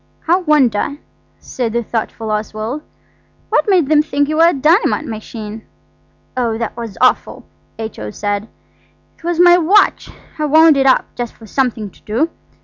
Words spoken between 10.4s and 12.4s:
wound it up, just for something to do.